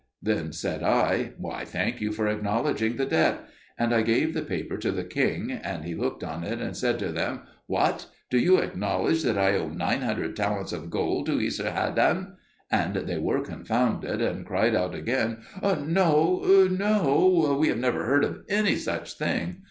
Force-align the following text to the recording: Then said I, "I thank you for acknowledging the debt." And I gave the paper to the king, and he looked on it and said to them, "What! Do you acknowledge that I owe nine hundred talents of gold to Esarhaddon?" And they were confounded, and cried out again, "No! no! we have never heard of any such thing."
Then 0.23 0.51
said 0.51 0.81
I, 0.81 1.33
"I 1.47 1.63
thank 1.63 2.01
you 2.01 2.11
for 2.11 2.27
acknowledging 2.27 2.95
the 2.97 3.05
debt." 3.05 3.41
And 3.77 3.93
I 3.93 4.01
gave 4.01 4.33
the 4.33 4.41
paper 4.41 4.75
to 4.77 4.91
the 4.91 5.03
king, 5.03 5.51
and 5.51 5.85
he 5.85 5.93
looked 5.93 6.23
on 6.23 6.43
it 6.43 6.59
and 6.59 6.75
said 6.75 6.97
to 6.97 7.11
them, 7.11 7.41
"What! 7.67 8.07
Do 8.31 8.39
you 8.39 8.57
acknowledge 8.57 9.21
that 9.21 9.37
I 9.37 9.53
owe 9.55 9.69
nine 9.69 10.01
hundred 10.01 10.35
talents 10.35 10.73
of 10.73 10.89
gold 10.89 11.27
to 11.27 11.39
Esarhaddon?" 11.39 12.35
And 12.71 12.95
they 12.95 13.19
were 13.19 13.41
confounded, 13.41 14.23
and 14.23 14.43
cried 14.43 14.73
out 14.73 14.95
again, 14.95 15.43
"No! 15.61 16.67
no! 16.67 17.55
we 17.59 17.67
have 17.67 17.77
never 17.77 18.03
heard 18.07 18.23
of 18.23 18.39
any 18.49 18.77
such 18.77 19.13
thing." 19.19 19.57